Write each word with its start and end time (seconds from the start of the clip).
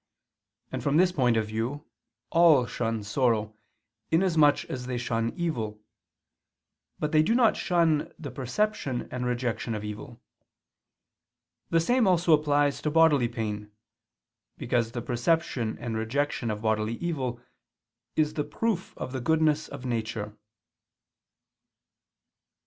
And 0.71 0.81
from 0.81 0.97
this 0.97 1.11
point 1.11 1.37
of 1.37 1.45
view, 1.45 1.85
all 2.31 2.65
shun 2.65 3.03
sorrow, 3.03 3.55
inasmuch 4.09 4.65
as 4.65 4.87
they 4.87 4.97
shun 4.97 5.31
evil: 5.35 5.79
but 6.97 7.11
they 7.11 7.21
do 7.21 7.35
not 7.35 7.55
shun 7.55 8.11
the 8.17 8.31
perception 8.31 9.07
and 9.11 9.27
rejection 9.27 9.75
of 9.75 9.83
evil. 9.83 10.19
The 11.69 11.79
same 11.79 12.07
also 12.07 12.33
applies 12.33 12.81
to 12.81 12.89
bodily 12.89 13.27
pain: 13.27 13.71
because 14.57 14.93
the 14.93 15.03
perception 15.03 15.77
and 15.77 15.95
rejection 15.95 16.49
of 16.49 16.63
bodily 16.63 16.95
evil 16.95 17.39
is 18.15 18.33
the 18.33 18.43
proof 18.43 18.97
of 18.97 19.11
the 19.11 19.21
goodness 19.21 19.67
of 19.67 19.85
nature. 19.85 20.35